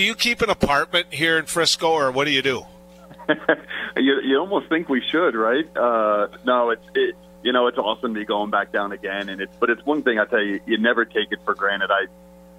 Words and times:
do 0.00 0.06
you 0.06 0.14
keep 0.14 0.40
an 0.40 0.48
apartment 0.48 1.12
here 1.12 1.36
in 1.36 1.44
Frisco, 1.44 1.90
or 1.90 2.10
what 2.10 2.24
do 2.24 2.30
you 2.30 2.40
do? 2.40 2.64
you, 3.96 4.18
you 4.24 4.38
almost 4.38 4.66
think 4.70 4.88
we 4.88 5.02
should, 5.02 5.34
right? 5.34 5.66
Uh, 5.76 6.28
no, 6.46 6.70
it's 6.70 6.86
it, 6.94 7.14
you 7.42 7.52
know 7.52 7.66
it's 7.66 7.76
awesome 7.76 8.14
to 8.14 8.20
be 8.20 8.24
going 8.24 8.48
back 8.48 8.72
down 8.72 8.92
again, 8.92 9.28
and 9.28 9.42
it's 9.42 9.54
but 9.60 9.68
it's 9.68 9.84
one 9.84 10.02
thing 10.02 10.18
I 10.18 10.24
tell 10.24 10.40
you, 10.40 10.58
you 10.64 10.78
never 10.78 11.04
take 11.04 11.30
it 11.32 11.40
for 11.44 11.54
granted. 11.54 11.90
I 11.90 12.06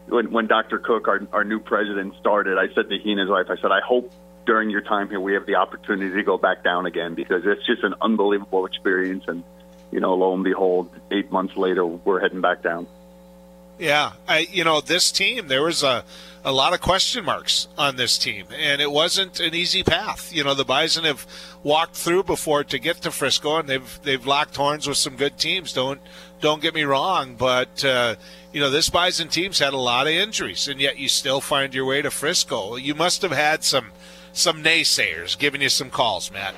when 0.08 0.32
when 0.32 0.46
Dr. 0.46 0.78
Cook, 0.78 1.08
our 1.08 1.28
our 1.34 1.44
new 1.44 1.60
president, 1.60 2.14
started, 2.20 2.60
I 2.60 2.72
said 2.76 2.90
to 2.90 3.00
he 3.00 3.10
and 3.10 3.20
his 3.20 3.30
wife, 3.30 3.48
I 3.50 3.56
said, 3.56 3.72
I 3.72 3.80
hope 3.84 4.14
during 4.46 4.70
your 4.70 4.82
time 4.82 5.10
here 5.10 5.20
we 5.20 5.34
have 5.34 5.48
the 5.48 5.56
opportunity 5.56 6.16
to 6.16 6.24
go 6.24 6.38
back 6.38 6.64
down 6.64 6.86
again 6.86 7.16
because 7.16 7.42
it's 7.44 7.66
just 7.66 7.84
an 7.84 7.96
unbelievable 8.02 8.68
experience, 8.68 9.24
and 9.28 9.44
you 9.92 10.00
know, 10.00 10.14
lo 10.14 10.36
and 10.36 10.44
behold, 10.44 10.92
eight 11.10 11.32
months 11.32 11.58
later, 11.58 11.88
we're 11.88 12.20
heading 12.20 12.42
back 12.42 12.62
down. 12.62 12.86
Yeah, 13.82 14.12
I 14.28 14.48
you 14.52 14.64
know 14.64 14.80
this 14.80 15.12
team 15.12 15.48
there 15.48 15.64
was 15.64 15.82
a 15.82 16.06
a 16.46 16.52
lot 16.52 16.74
of 16.74 16.82
question 16.82 17.26
marks 17.26 17.68
on 17.80 17.96
this 17.96 18.20
team, 18.20 18.46
and 18.56 18.80
it 18.80 18.92
wasn't 18.92 19.40
an 19.40 19.56
easy 19.56 19.82
path. 19.82 20.32
You 20.32 20.44
know, 20.44 20.54
the 20.54 20.64
Bison 20.64 21.04
have 21.04 21.26
walked 21.64 21.96
through 21.96 22.24
before 22.24 22.64
to 22.64 22.78
get 22.78 22.98
to 22.98 23.10
Frisco, 23.10 23.58
and 23.58 23.68
they've 23.68 24.00
they've 24.04 24.24
locked 24.24 24.56
horns 24.56 24.88
with 24.88 24.98
some 24.98 25.16
good 25.16 25.40
teams. 25.40 25.74
Don't 25.74 26.00
don't 26.42 26.62
get 26.62 26.76
me 26.76 26.84
wrong, 26.84 27.34
but 27.34 27.84
uh, 27.84 28.18
you 28.54 28.62
know 28.62 28.70
this 28.70 28.92
Bison 28.92 29.30
team's 29.30 29.58
had 29.58 29.74
a 29.74 29.78
lot 29.78 30.06
of 30.06 30.14
injuries, 30.14 30.68
and 30.68 30.80
yet 30.80 31.00
you 31.00 31.10
still 31.10 31.42
find 31.42 31.74
your 31.74 31.86
way 31.86 32.04
to 32.04 32.12
Frisco. 32.12 32.76
You 32.76 32.94
must 32.94 33.24
have 33.24 33.32
had 33.32 33.64
some 33.64 33.88
some 34.32 34.64
naysayers 34.64 35.36
giving 35.40 35.60
you 35.60 35.70
some 35.70 35.90
calls, 35.90 36.32
Matt. 36.32 36.54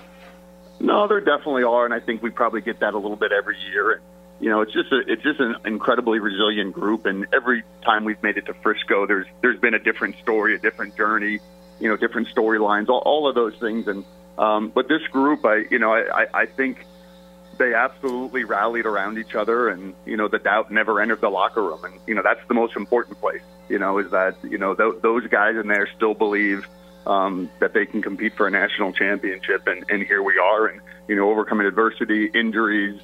No, 0.81 1.07
there 1.07 1.21
definitely 1.21 1.63
are, 1.63 1.85
and 1.85 1.93
I 1.93 2.01
think 2.01 2.21
we 2.21 2.31
probably 2.31 2.59
get 2.59 2.81
that 2.81 2.95
a 2.95 2.97
little 2.97 3.15
bit 3.15 3.31
every 3.31 3.57
year 3.71 4.01
you 4.43 4.49
know, 4.49 4.59
it's 4.59 4.73
just 4.73 4.91
a, 4.91 4.99
it's 5.07 5.23
just 5.23 5.39
an 5.39 5.55
incredibly 5.63 6.19
resilient 6.19 6.73
group. 6.73 7.05
And 7.05 7.25
every 7.31 7.63
time 7.81 8.03
we've 8.03 8.21
made 8.21 8.35
it 8.35 8.45
to 8.47 8.53
Frisco, 8.55 9.07
there's 9.07 9.25
there's 9.41 9.57
been 9.57 9.73
a 9.73 9.79
different 9.79 10.17
story, 10.17 10.53
a 10.53 10.57
different 10.59 10.97
journey, 10.97 11.39
you 11.79 11.87
know, 11.87 11.95
different 11.95 12.27
storylines, 12.27 12.89
all, 12.89 13.01
all 13.05 13.25
of 13.25 13.35
those 13.35 13.55
things. 13.55 13.87
And 13.87 14.03
um, 14.37 14.67
but 14.67 14.89
this 14.89 15.01
group, 15.13 15.45
I 15.45 15.63
you 15.71 15.79
know, 15.79 15.93
I, 15.93 16.27
I 16.33 16.45
think 16.45 16.85
they 17.57 17.73
absolutely 17.73 18.43
rallied 18.43 18.85
around 18.85 19.17
each 19.17 19.33
other, 19.33 19.69
and 19.69 19.93
you 20.05 20.17
know, 20.17 20.27
the 20.27 20.39
doubt 20.39 20.69
never 20.69 20.99
entered 20.99 21.21
the 21.21 21.29
locker 21.29 21.63
room. 21.63 21.85
And 21.85 21.93
you 22.05 22.13
know, 22.13 22.21
that's 22.21 22.45
the 22.49 22.53
most 22.53 22.75
important 22.75 23.21
place. 23.21 23.43
You 23.69 23.79
know, 23.79 23.99
is 23.99 24.11
that 24.11 24.35
you 24.43 24.57
know 24.57 24.75
th- 24.75 25.01
those 25.01 25.25
guys 25.27 25.55
in 25.55 25.67
there 25.67 25.87
still 25.95 26.13
believe. 26.13 26.67
Um, 27.05 27.51
that 27.59 27.73
they 27.73 27.85
can 27.85 28.01
compete 28.01 28.33
for 28.37 28.47
a 28.47 28.49
national 28.49 28.93
championship, 28.93 29.67
and, 29.67 29.83
and 29.89 30.03
here 30.03 30.23
we 30.23 30.37
are, 30.37 30.67
and 30.67 30.79
you 31.09 31.17
know, 31.17 31.29
overcoming 31.29 31.67
adversity, 31.67 32.27
injuries, 32.27 32.97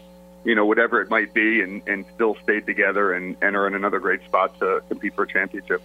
you 0.43 0.55
know, 0.55 0.65
whatever 0.65 1.01
it 1.01 1.09
might 1.09 1.33
be, 1.33 1.61
and, 1.61 1.81
and 1.87 2.05
still 2.15 2.35
stayed 2.43 2.65
together 2.65 3.13
and, 3.13 3.37
and 3.41 3.55
are 3.55 3.67
in 3.67 3.75
another 3.75 3.99
great 3.99 4.23
spot 4.25 4.57
to 4.59 4.81
compete 4.87 5.13
for 5.15 5.23
a 5.23 5.27
championship. 5.27 5.81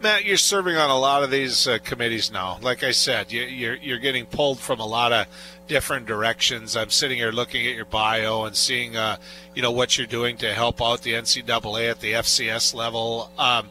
Matt, 0.00 0.24
you're 0.24 0.36
serving 0.36 0.76
on 0.76 0.90
a 0.90 0.98
lot 0.98 1.22
of 1.22 1.30
these 1.30 1.66
uh, 1.66 1.78
committees 1.82 2.30
now. 2.30 2.58
Like 2.60 2.82
I 2.82 2.90
said, 2.90 3.32
you, 3.32 3.42
you're 3.42 3.76
you're 3.76 3.98
getting 3.98 4.26
pulled 4.26 4.58
from 4.58 4.80
a 4.80 4.86
lot 4.86 5.12
of 5.12 5.26
different 5.66 6.06
directions. 6.06 6.76
I'm 6.76 6.90
sitting 6.90 7.16
here 7.16 7.32
looking 7.32 7.66
at 7.66 7.74
your 7.74 7.86
bio 7.86 8.44
and 8.44 8.54
seeing, 8.54 8.96
uh, 8.96 9.16
you 9.54 9.62
know, 9.62 9.70
what 9.70 9.96
you're 9.96 10.06
doing 10.06 10.36
to 10.38 10.52
help 10.52 10.82
out 10.82 11.02
the 11.02 11.12
NCAA 11.12 11.90
at 11.90 12.00
the 12.00 12.12
FCS 12.12 12.74
level. 12.74 13.30
Um, 13.38 13.70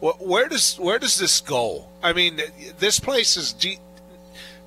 where 0.00 0.48
does 0.48 0.76
where 0.76 0.98
does 0.98 1.18
this 1.18 1.40
go? 1.40 1.86
I 2.02 2.12
mean, 2.12 2.40
this 2.78 3.00
place 3.00 3.36
is 3.36 3.52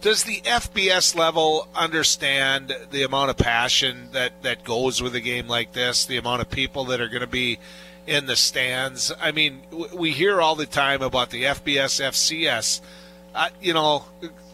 does 0.01 0.23
the 0.23 0.41
FBS 0.41 1.15
level 1.15 1.67
understand 1.73 2.75
the 2.91 3.03
amount 3.03 3.29
of 3.29 3.37
passion 3.37 4.09
that, 4.11 4.43
that 4.43 4.63
goes 4.63 5.01
with 5.01 5.15
a 5.15 5.19
game 5.19 5.47
like 5.47 5.73
this, 5.73 6.05
the 6.05 6.17
amount 6.17 6.41
of 6.41 6.49
people 6.49 6.85
that 6.85 7.01
are 7.01 7.07
going 7.07 7.21
to 7.21 7.27
be 7.27 7.59
in 8.05 8.27
the 8.27 8.35
stands? 8.35 9.11
I 9.19 9.31
mean, 9.31 9.61
we 9.93 10.11
hear 10.11 10.39
all 10.39 10.55
the 10.55 10.65
time 10.65 11.01
about 11.01 11.31
the 11.31 11.43
FBS, 11.43 12.01
FCS. 12.01 12.81
Uh, 13.33 13.49
you 13.61 13.73
know, 13.73 14.05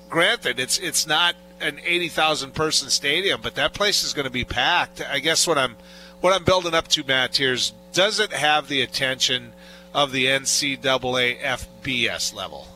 granted, 0.09 0.59
it's 0.59 0.77
it's 0.80 1.05
not 1.08 1.36
an 1.59 1.80
eighty 1.86 2.09
thousand 2.09 2.53
person 2.53 2.89
stadium, 2.89 3.41
but 3.41 3.55
that 3.55 3.73
place 3.73 4.03
is 4.03 4.14
going 4.14 4.25
to 4.25 4.31
be 4.31 4.45
packed. 4.45 5.02
I 5.02 5.19
guess 5.19 5.45
what 5.45 5.58
I'm 5.58 5.76
what 6.21 6.33
I'm 6.33 6.43
building 6.43 6.73
up 6.73 6.87
to, 6.89 7.03
Matt, 7.03 7.36
here 7.36 7.53
is 7.53 7.73
does 7.92 8.20
it 8.20 8.32
have 8.32 8.67
the 8.70 8.82
attention 8.82 9.53
of 9.93 10.11
the 10.11 10.26
NCAA 10.26 11.39
FBS 11.39 12.33
level? 12.33 12.67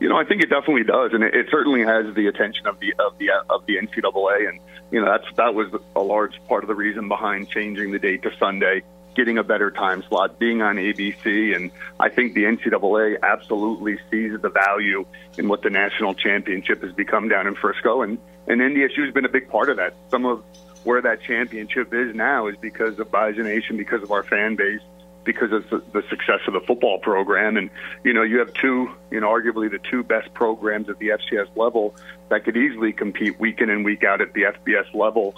You 0.00 0.08
know, 0.08 0.16
I 0.16 0.24
think 0.24 0.42
it 0.42 0.50
definitely 0.50 0.84
does, 0.84 1.12
and 1.12 1.24
it, 1.24 1.34
it 1.34 1.46
certainly 1.50 1.82
has 1.82 2.14
the 2.14 2.28
attention 2.28 2.66
of 2.66 2.78
the 2.78 2.94
of 2.98 3.18
the 3.18 3.30
of 3.50 3.66
the 3.66 3.76
NCAA, 3.76 4.48
and 4.48 4.60
you 4.90 5.00
know 5.00 5.06
that's 5.06 5.26
that 5.36 5.54
was 5.54 5.72
a 5.96 6.00
large 6.00 6.40
part 6.46 6.62
of 6.62 6.68
the 6.68 6.74
reason 6.74 7.08
behind 7.08 7.48
changing 7.48 7.90
the 7.90 7.98
date 7.98 8.22
to 8.22 8.30
Sunday, 8.38 8.82
getting 9.16 9.38
a 9.38 9.42
better 9.42 9.72
time 9.72 10.04
slot, 10.08 10.38
being 10.38 10.62
on 10.62 10.76
ABC, 10.76 11.54
and 11.56 11.72
I 11.98 12.10
think 12.10 12.34
the 12.34 12.44
NCAA 12.44 13.16
absolutely 13.22 13.98
sees 14.10 14.40
the 14.40 14.50
value 14.50 15.04
in 15.36 15.48
what 15.48 15.62
the 15.62 15.70
national 15.70 16.14
championship 16.14 16.82
has 16.82 16.92
become 16.92 17.28
down 17.28 17.48
in 17.48 17.56
Frisco, 17.56 18.02
and 18.02 18.18
and 18.46 18.60
NDSU 18.60 19.04
has 19.04 19.12
been 19.12 19.24
a 19.24 19.30
big 19.30 19.48
part 19.48 19.68
of 19.68 19.78
that. 19.78 19.94
Some 20.10 20.24
of 20.24 20.44
where 20.84 21.02
that 21.02 21.22
championship 21.22 21.92
is 21.92 22.14
now 22.14 22.46
is 22.46 22.56
because 22.56 22.98
of 23.00 23.10
Bison 23.10 23.44
Nation, 23.44 23.76
because 23.76 24.02
of 24.02 24.12
our 24.12 24.22
fan 24.22 24.54
base, 24.54 24.80
because 25.28 25.52
of 25.52 25.68
the 25.68 26.02
success 26.08 26.40
of 26.46 26.54
the 26.54 26.60
football 26.60 26.98
program. 26.98 27.58
And, 27.58 27.68
you 28.02 28.14
know, 28.14 28.22
you 28.22 28.38
have 28.38 28.50
two, 28.54 28.90
you 29.10 29.20
know, 29.20 29.28
arguably 29.28 29.70
the 29.70 29.78
two 29.78 30.02
best 30.02 30.32
programs 30.32 30.88
at 30.88 30.98
the 30.98 31.08
FCS 31.08 31.54
level 31.54 31.94
that 32.30 32.44
could 32.46 32.56
easily 32.56 32.94
compete 32.94 33.38
week 33.38 33.60
in 33.60 33.68
and 33.68 33.84
week 33.84 34.04
out 34.04 34.22
at 34.22 34.32
the 34.32 34.44
FBS 34.44 34.94
level, 34.94 35.34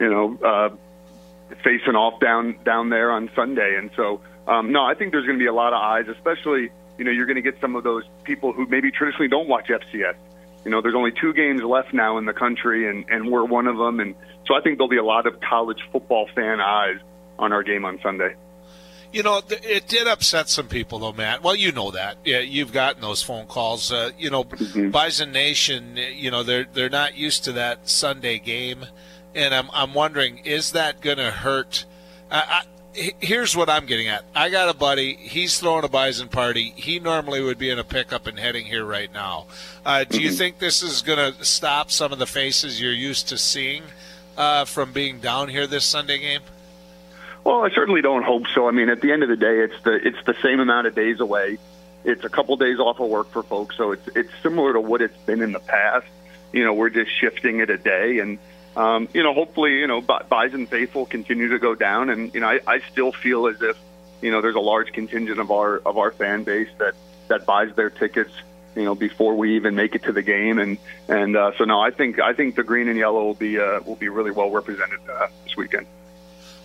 you 0.00 0.08
know, 0.08 0.38
uh, 0.42 1.54
facing 1.62 1.96
off 1.96 2.18
down, 2.18 2.58
down 2.64 2.88
there 2.88 3.12
on 3.12 3.30
Sunday. 3.36 3.76
And 3.76 3.90
so, 3.94 4.22
um, 4.48 4.72
no, 4.72 4.86
I 4.86 4.94
think 4.94 5.12
there's 5.12 5.26
going 5.26 5.38
to 5.38 5.42
be 5.42 5.48
a 5.48 5.52
lot 5.52 5.74
of 5.74 5.82
eyes, 5.82 6.08
especially, 6.08 6.70
you 6.96 7.04
know, 7.04 7.10
you're 7.10 7.26
going 7.26 7.36
to 7.36 7.42
get 7.42 7.60
some 7.60 7.76
of 7.76 7.84
those 7.84 8.04
people 8.24 8.54
who 8.54 8.66
maybe 8.66 8.90
traditionally 8.90 9.28
don't 9.28 9.48
watch 9.48 9.68
FCS. 9.68 10.14
You 10.64 10.70
know, 10.70 10.80
there's 10.80 10.94
only 10.94 11.12
two 11.12 11.34
games 11.34 11.62
left 11.62 11.92
now 11.92 12.16
in 12.16 12.24
the 12.24 12.32
country, 12.32 12.88
and, 12.88 13.04
and 13.10 13.30
we're 13.30 13.44
one 13.44 13.66
of 13.66 13.76
them. 13.76 14.00
And 14.00 14.14
so 14.46 14.54
I 14.56 14.62
think 14.62 14.78
there'll 14.78 14.88
be 14.88 14.96
a 14.96 15.04
lot 15.04 15.26
of 15.26 15.40
college 15.40 15.80
football 15.92 16.26
fan 16.34 16.58
eyes 16.58 16.96
on 17.38 17.52
our 17.52 17.62
game 17.62 17.84
on 17.84 18.00
Sunday. 18.02 18.34
You 19.16 19.22
know, 19.22 19.40
it 19.48 19.88
did 19.88 20.06
upset 20.06 20.50
some 20.50 20.68
people, 20.68 20.98
though, 20.98 21.14
Matt. 21.14 21.42
Well, 21.42 21.56
you 21.56 21.72
know 21.72 21.90
that. 21.92 22.18
Yeah, 22.22 22.40
you've 22.40 22.70
gotten 22.70 23.00
those 23.00 23.22
phone 23.22 23.46
calls. 23.46 23.90
Uh, 23.90 24.10
you 24.18 24.28
know, 24.28 24.44
mm-hmm. 24.44 24.90
Bison 24.90 25.32
Nation. 25.32 25.96
You 25.96 26.30
know, 26.30 26.42
they're 26.42 26.66
they're 26.70 26.90
not 26.90 27.16
used 27.16 27.42
to 27.44 27.52
that 27.52 27.88
Sunday 27.88 28.38
game, 28.38 28.84
and 29.34 29.54
I'm 29.54 29.70
I'm 29.72 29.94
wondering, 29.94 30.36
is 30.44 30.72
that 30.72 31.00
going 31.00 31.16
to 31.16 31.30
hurt? 31.30 31.86
I, 32.30 32.64
here's 32.92 33.56
what 33.56 33.70
I'm 33.70 33.86
getting 33.86 34.08
at. 34.08 34.26
I 34.34 34.50
got 34.50 34.68
a 34.68 34.74
buddy. 34.74 35.14
He's 35.14 35.58
throwing 35.58 35.84
a 35.84 35.88
bison 35.88 36.28
party. 36.28 36.74
He 36.76 36.98
normally 36.98 37.40
would 37.40 37.56
be 37.56 37.70
in 37.70 37.78
a 37.78 37.84
pickup 37.84 38.26
and 38.26 38.38
heading 38.38 38.66
here 38.66 38.84
right 38.84 39.10
now. 39.10 39.46
Uh, 39.86 40.04
do 40.04 40.20
you 40.20 40.28
mm-hmm. 40.28 40.36
think 40.36 40.58
this 40.58 40.82
is 40.82 41.00
going 41.00 41.32
to 41.32 41.42
stop 41.42 41.90
some 41.90 42.12
of 42.12 42.18
the 42.18 42.26
faces 42.26 42.82
you're 42.82 42.92
used 42.92 43.28
to 43.28 43.38
seeing 43.38 43.82
uh, 44.36 44.66
from 44.66 44.92
being 44.92 45.20
down 45.20 45.48
here 45.48 45.66
this 45.66 45.86
Sunday 45.86 46.18
game? 46.18 46.42
Well, 47.46 47.64
I 47.64 47.70
certainly 47.70 48.02
don't 48.02 48.24
hope 48.24 48.48
so. 48.56 48.66
I 48.66 48.72
mean, 48.72 48.88
at 48.88 49.00
the 49.00 49.12
end 49.12 49.22
of 49.22 49.28
the 49.28 49.36
day, 49.36 49.60
it's 49.60 49.80
the 49.84 49.92
it's 49.92 50.18
the 50.26 50.34
same 50.42 50.58
amount 50.58 50.88
of 50.88 50.96
days 50.96 51.20
away. 51.20 51.58
It's 52.02 52.24
a 52.24 52.28
couple 52.28 52.56
days 52.56 52.80
off 52.80 52.98
of 52.98 53.08
work 53.08 53.30
for 53.30 53.44
folks, 53.44 53.76
so 53.76 53.92
it's 53.92 54.08
it's 54.16 54.30
similar 54.42 54.72
to 54.72 54.80
what 54.80 55.00
it's 55.00 55.16
been 55.18 55.40
in 55.40 55.52
the 55.52 55.60
past. 55.60 56.08
You 56.52 56.64
know, 56.64 56.74
we're 56.74 56.90
just 56.90 57.08
shifting 57.20 57.60
it 57.60 57.70
a 57.70 57.78
day, 57.78 58.18
and 58.18 58.40
um, 58.74 59.08
you 59.14 59.22
know, 59.22 59.32
hopefully, 59.32 59.78
you 59.78 59.86
know, 59.86 60.00
Bison 60.00 60.66
faithful 60.66 61.06
continue 61.06 61.50
to 61.50 61.60
go 61.60 61.76
down, 61.76 62.10
and 62.10 62.34
you 62.34 62.40
know, 62.40 62.48
I, 62.48 62.58
I 62.66 62.80
still 62.90 63.12
feel 63.12 63.46
as 63.46 63.62
if 63.62 63.78
you 64.20 64.32
know 64.32 64.40
there's 64.40 64.56
a 64.56 64.60
large 64.74 64.90
contingent 64.92 65.38
of 65.38 65.52
our 65.52 65.76
of 65.86 65.98
our 65.98 66.10
fan 66.10 66.42
base 66.42 66.70
that 66.78 66.94
that 67.28 67.46
buys 67.46 67.72
their 67.76 67.90
tickets 67.90 68.32
you 68.74 68.82
know 68.82 68.96
before 68.96 69.36
we 69.36 69.54
even 69.54 69.76
make 69.76 69.94
it 69.94 70.02
to 70.02 70.10
the 70.10 70.22
game 70.22 70.58
and 70.58 70.78
and 71.06 71.36
uh, 71.36 71.52
so 71.56 71.64
no 71.64 71.80
I 71.80 71.92
think 71.92 72.18
I 72.18 72.32
think 72.32 72.56
the 72.56 72.64
green 72.64 72.88
and 72.88 72.98
yellow 72.98 73.22
will 73.22 73.34
be 73.34 73.60
uh, 73.60 73.82
will 73.86 73.94
be 73.94 74.08
really 74.08 74.32
well 74.32 74.50
represented 74.50 74.98
uh, 75.08 75.28
this 75.44 75.56
weekend. 75.56 75.86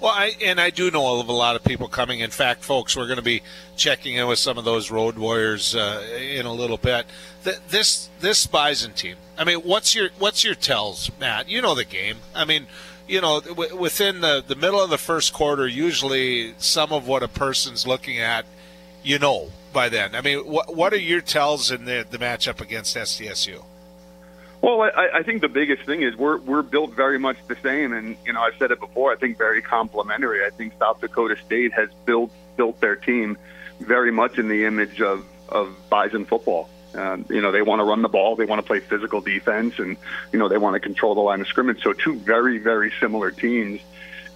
Well, 0.02 0.12
I, 0.12 0.32
and 0.44 0.60
I 0.60 0.72
do 0.72 0.90
know 0.90 1.20
of 1.20 1.30
a 1.30 1.32
lot 1.32 1.56
of 1.56 1.64
people 1.64 1.88
coming. 1.88 2.22
In 2.22 2.32
fact, 2.32 2.64
folks, 2.64 2.98
we're 2.98 3.06
going 3.06 3.18
to 3.18 3.24
be 3.24 3.44
checking 3.78 4.16
in 4.16 4.26
with 4.26 4.40
some 4.40 4.58
of 4.58 4.66
those 4.66 4.90
road 4.90 5.16
warriors 5.16 5.76
uh, 5.76 6.04
in 6.20 6.48
a 6.48 6.54
little 6.54 6.78
bit. 6.78 7.06
this 7.44 8.10
this 8.20 8.48
Bison 8.48 8.94
team. 8.94 9.18
I 9.38 9.44
mean, 9.44 9.60
what's 9.60 9.94
your 9.94 10.10
what's 10.18 10.44
your 10.44 10.56
tells, 10.56 11.12
Matt? 11.20 11.50
You 11.50 11.62
know 11.62 11.76
the 11.76 11.86
game. 11.86 12.18
I 12.34 12.46
mean, 12.46 12.66
you 13.08 13.22
know, 13.22 13.42
w- 13.42 13.78
within 13.78 14.22
the 14.22 14.44
the 14.46 14.56
middle 14.56 14.84
of 14.84 14.90
the 14.90 14.98
first 14.98 15.34
quarter, 15.34 15.68
usually 15.68 16.56
some 16.58 16.92
of 16.92 17.08
what 17.08 17.22
a 17.22 17.28
person's 17.28 17.86
looking 17.86 18.20
at, 18.20 18.46
you 19.04 19.20
know 19.20 19.52
by 19.72 19.88
then. 19.88 20.16
I 20.16 20.22
mean, 20.22 20.40
what 20.40 20.76
what 20.76 20.94
are 20.94 20.98
your 20.98 21.22
tells 21.22 21.70
in 21.70 21.86
the 21.86 22.08
the 22.10 22.18
matchup 22.18 22.60
against 22.60 22.98
SDSU? 22.98 23.64
Well, 24.62 24.84
I, 24.84 25.10
I 25.16 25.24
think 25.24 25.42
the 25.42 25.50
biggest 25.50 25.84
thing 25.84 26.04
is 26.04 26.16
we're 26.16 26.38
we're 26.38 26.62
built 26.62 26.94
very 26.94 27.18
much 27.18 27.38
the 27.48 27.56
same, 27.64 27.94
and 27.94 28.16
you 28.26 28.34
know 28.34 28.42
I've 28.42 28.56
said 28.58 28.72
it 28.72 28.80
before. 28.80 29.12
I 29.12 29.16
think 29.16 29.38
very 29.38 29.62
complementary. 29.62 30.46
I 30.46 30.52
think 30.52 30.74
South 30.78 31.02
Dakota 31.02 31.36
State 31.44 31.74
has 31.74 31.90
built 32.06 32.32
built 32.58 32.80
their 32.80 32.96
team 32.96 33.38
very 33.80 34.12
much 34.12 34.38
in 34.38 34.48
the 34.48 34.66
image 34.66 35.02
of 35.02 35.26
of 35.50 35.76
Bison 35.90 36.26
football. 36.26 36.70
Um, 36.94 37.26
you 37.30 37.42
know, 37.42 37.52
they 37.52 37.62
want 37.62 37.80
to 37.80 37.86
run 37.86 38.02
the 38.02 38.10
ball, 38.10 38.36
they 38.36 38.46
want 38.46 38.60
to 38.60 38.68
play 38.68 38.82
physical 38.82 39.22
defense, 39.22 39.80
and 39.80 39.98
you 40.32 40.38
know 40.38 40.48
they 40.48 40.60
want 40.60 40.76
to 40.76 40.80
control 40.80 41.16
the 41.16 41.22
line 41.22 41.42
of 41.42 41.48
scrimmage. 41.48 41.82
So 41.82 41.94
two 41.94 42.16
very 42.16 42.60
very 42.60 42.94
similar 43.00 43.32
teams, 43.32 43.82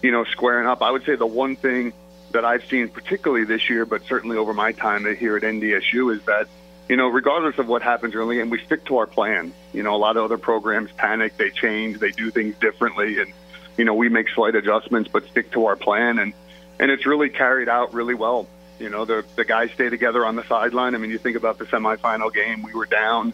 you 0.01 0.11
know, 0.11 0.23
squaring 0.23 0.65
up. 0.65 0.81
I 0.81 0.89
would 0.89 1.03
say 1.05 1.15
the 1.15 1.27
one 1.27 1.55
thing 1.55 1.93
that 2.31 2.45
I've 2.45 2.65
seen 2.65 2.89
particularly 2.89 3.45
this 3.45 3.69
year, 3.69 3.85
but 3.85 4.03
certainly 4.05 4.37
over 4.37 4.55
my 4.55 4.71
time 4.71 5.05
here 5.15 5.37
at 5.37 5.43
NDSU, 5.43 6.15
is 6.15 6.23
that 6.25 6.47
you 6.87 6.95
know, 6.95 7.07
regardless 7.07 7.57
of 7.57 7.67
what 7.67 7.81
happens 7.81 8.13
early, 8.15 8.39
and 8.39 8.51
we 8.51 8.59
stick 8.63 8.85
to 8.85 8.97
our 8.97 9.07
plan. 9.07 9.53
You 9.73 9.83
know, 9.83 9.95
a 9.95 9.97
lot 9.97 10.17
of 10.17 10.23
other 10.23 10.37
programs 10.37 10.91
panic, 10.91 11.37
they 11.37 11.49
change, 11.49 11.99
they 11.99 12.11
do 12.11 12.31
things 12.31 12.55
differently, 12.57 13.19
and 13.19 13.33
you 13.77 13.85
know, 13.85 13.93
we 13.93 14.09
make 14.09 14.29
slight 14.29 14.55
adjustments, 14.55 15.09
but 15.11 15.27
stick 15.27 15.51
to 15.51 15.65
our 15.65 15.75
plan, 15.75 16.19
and 16.19 16.33
and 16.79 16.91
it's 16.91 17.05
really 17.05 17.29
carried 17.29 17.69
out 17.69 17.93
really 17.93 18.13
well. 18.13 18.47
You 18.79 18.89
know, 18.89 19.05
the 19.05 19.25
the 19.35 19.45
guys 19.45 19.71
stay 19.71 19.89
together 19.89 20.25
on 20.25 20.35
the 20.35 20.43
sideline. 20.43 20.95
I 20.95 20.97
mean, 20.97 21.11
you 21.11 21.17
think 21.17 21.37
about 21.37 21.57
the 21.57 21.65
semifinal 21.65 22.33
game, 22.33 22.61
we 22.61 22.73
were 22.73 22.85
down, 22.85 23.33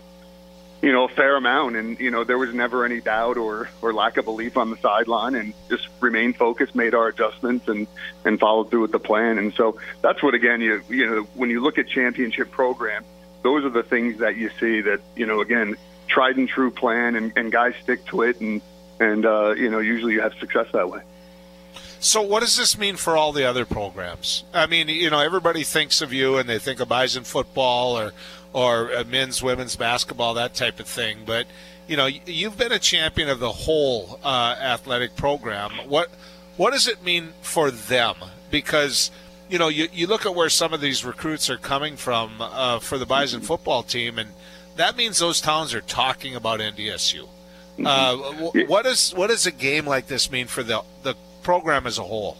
you 0.81 0.91
know, 0.91 1.05
a 1.05 1.09
fair 1.09 1.35
amount, 1.35 1.75
and 1.75 1.99
you 1.99 2.09
know, 2.09 2.23
there 2.23 2.37
was 2.37 2.53
never 2.53 2.85
any 2.85 3.01
doubt 3.01 3.37
or 3.37 3.69
or 3.81 3.93
lack 3.93 4.17
of 4.17 4.25
belief 4.25 4.55
on 4.55 4.69
the 4.69 4.77
sideline, 4.77 5.35
and 5.35 5.53
just 5.69 5.89
remained 5.99 6.37
focused, 6.37 6.73
made 6.73 6.95
our 6.95 7.07
adjustments, 7.07 7.67
and 7.67 7.87
and 8.23 8.39
followed 8.39 8.69
through 8.69 8.81
with 8.81 8.91
the 8.91 8.99
plan. 8.99 9.37
And 9.37 9.53
so 9.53 9.77
that's 10.01 10.23
what 10.23 10.35
again, 10.35 10.61
you 10.61 10.81
you 10.89 11.05
know, 11.05 11.23
when 11.35 11.49
you 11.49 11.61
look 11.61 11.77
at 11.77 11.87
championship 11.87 12.49
program 12.49 13.03
those 13.43 13.63
are 13.65 13.69
the 13.69 13.83
things 13.83 14.19
that 14.19 14.37
you 14.37 14.49
see 14.59 14.81
that 14.81 15.01
you 15.15 15.25
know 15.25 15.41
again 15.41 15.75
tried 16.07 16.37
and 16.37 16.47
true 16.47 16.71
plan 16.71 17.15
and, 17.15 17.31
and 17.35 17.51
guys 17.51 17.73
stick 17.81 18.05
to 18.05 18.21
it 18.21 18.39
and 18.41 18.61
and 18.99 19.25
uh, 19.25 19.53
you 19.57 19.69
know 19.69 19.79
usually 19.79 20.13
you 20.13 20.21
have 20.21 20.33
success 20.35 20.67
that 20.73 20.89
way. 20.89 21.01
So 21.99 22.21
what 22.23 22.39
does 22.39 22.57
this 22.57 22.79
mean 22.79 22.95
for 22.95 23.15
all 23.15 23.31
the 23.31 23.45
other 23.45 23.63
programs? 23.63 24.43
I 24.55 24.65
mean, 24.65 24.87
you 24.89 25.11
know, 25.11 25.19
everybody 25.19 25.63
thinks 25.63 26.01
of 26.01 26.11
you 26.11 26.37
and 26.37 26.49
they 26.49 26.57
think 26.57 26.79
of 26.79 26.89
Bison 26.89 27.23
football 27.23 27.97
or 27.97 28.11
or 28.53 28.91
uh, 28.93 29.03
men's, 29.05 29.41
women's 29.41 29.75
basketball, 29.75 30.33
that 30.33 30.53
type 30.53 30.79
of 30.79 30.87
thing. 30.87 31.19
But 31.25 31.45
you 31.87 31.97
know, 31.97 32.07
you've 32.07 32.57
been 32.57 32.71
a 32.71 32.79
champion 32.79 33.29
of 33.29 33.39
the 33.39 33.51
whole 33.51 34.19
uh, 34.23 34.55
athletic 34.59 35.15
program. 35.15 35.71
What 35.87 36.09
what 36.57 36.71
does 36.71 36.87
it 36.87 37.03
mean 37.03 37.33
for 37.41 37.69
them? 37.71 38.15
Because 38.49 39.11
you 39.51 39.57
know, 39.57 39.67
you, 39.67 39.89
you 39.91 40.07
look 40.07 40.25
at 40.25 40.33
where 40.33 40.49
some 40.49 40.73
of 40.73 40.79
these 40.79 41.03
recruits 41.03 41.49
are 41.49 41.57
coming 41.57 41.97
from 41.97 42.31
uh, 42.39 42.79
for 42.79 42.97
the 42.97 43.05
Bison 43.05 43.41
football 43.41 43.83
team, 43.83 44.17
and 44.17 44.29
that 44.77 44.95
means 44.95 45.19
those 45.19 45.41
towns 45.41 45.73
are 45.73 45.81
talking 45.81 46.35
about 46.35 46.61
NDSU. 46.61 47.27
Mm-hmm. 47.77 47.85
Uh, 47.85 48.63
what 48.67 48.83
does 48.83 49.13
what 49.13 49.27
does 49.27 49.45
a 49.45 49.51
game 49.51 49.85
like 49.85 50.07
this 50.07 50.31
mean 50.31 50.47
for 50.47 50.63
the 50.63 50.81
the 51.03 51.15
program 51.43 51.85
as 51.85 51.97
a 51.97 52.03
whole? 52.03 52.37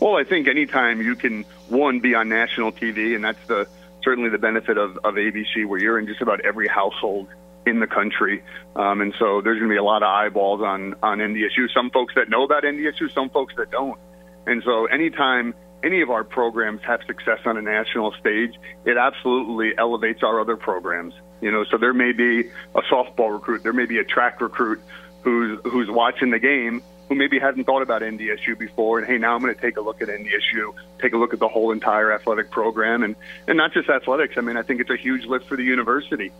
Well, 0.00 0.16
I 0.16 0.24
think 0.24 0.48
anytime 0.48 1.00
you 1.00 1.16
can 1.16 1.46
one 1.68 2.00
be 2.00 2.14
on 2.14 2.28
national 2.28 2.72
TV, 2.72 3.14
and 3.14 3.24
that's 3.24 3.46
the 3.46 3.66
certainly 4.04 4.28
the 4.28 4.38
benefit 4.38 4.76
of, 4.76 4.98
of 5.04 5.14
ABC, 5.14 5.64
where 5.64 5.80
you're 5.80 5.98
in 5.98 6.06
just 6.06 6.20
about 6.20 6.40
every 6.40 6.68
household 6.68 7.28
in 7.64 7.80
the 7.80 7.86
country, 7.86 8.42
um, 8.76 9.00
and 9.00 9.14
so 9.18 9.40
there's 9.40 9.58
going 9.58 9.70
to 9.70 9.72
be 9.72 9.78
a 9.78 9.84
lot 9.84 10.02
of 10.02 10.08
eyeballs 10.08 10.60
on 10.60 10.94
on 11.02 11.18
NDSU. 11.20 11.70
Some 11.72 11.90
folks 11.90 12.14
that 12.16 12.28
know 12.28 12.42
about 12.42 12.64
NDSU, 12.64 13.10
some 13.14 13.30
folks 13.30 13.54
that 13.56 13.70
don't, 13.70 13.98
and 14.46 14.62
so 14.62 14.84
anytime 14.86 15.54
any 15.82 16.00
of 16.02 16.10
our 16.10 16.24
programs 16.24 16.82
have 16.82 17.00
success 17.06 17.40
on 17.44 17.56
a 17.56 17.62
national 17.62 18.12
stage, 18.12 18.54
it 18.84 18.96
absolutely 18.96 19.76
elevates 19.76 20.22
our 20.22 20.40
other 20.40 20.56
programs. 20.56 21.14
You 21.40 21.50
know, 21.50 21.64
so 21.64 21.76
there 21.76 21.94
may 21.94 22.12
be 22.12 22.50
a 22.74 22.82
softball 22.82 23.32
recruit, 23.32 23.62
there 23.62 23.72
may 23.72 23.86
be 23.86 23.98
a 23.98 24.04
track 24.04 24.40
recruit 24.40 24.80
who's 25.22 25.58
who's 25.64 25.90
watching 25.90 26.30
the 26.30 26.38
game 26.38 26.82
who 27.08 27.14
maybe 27.14 27.38
hasn't 27.38 27.66
thought 27.66 27.82
about 27.82 28.02
NDSU 28.02 28.56
before, 28.58 28.98
and 28.98 29.06
hey, 29.06 29.18
now 29.18 29.34
I'm 29.34 29.42
going 29.42 29.54
to 29.54 29.60
take 29.60 29.76
a 29.76 29.80
look 29.80 30.00
at 30.00 30.08
NDSU, 30.08 30.72
take 31.00 31.12
a 31.12 31.18
look 31.18 31.34
at 31.34 31.40
the 31.40 31.48
whole 31.48 31.72
entire 31.72 32.12
athletic 32.12 32.50
program, 32.50 33.02
and 33.02 33.16
and 33.46 33.58
not 33.58 33.72
just 33.72 33.88
athletics. 33.88 34.34
I 34.38 34.40
mean, 34.40 34.56
I 34.56 34.62
think 34.62 34.80
it's 34.80 34.90
a 34.90 34.96
huge 34.96 35.26
lift 35.26 35.46
for 35.46 35.56
the 35.56 35.64
university. 35.64 36.32